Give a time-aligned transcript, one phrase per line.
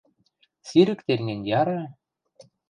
[0.67, 1.81] –Сирӹктен гӹнь, яра...